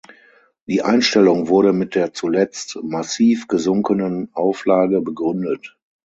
[0.65, 5.77] Die Einstellung wurde mit der zuletzt massiv gesunkenen Auflage begründet.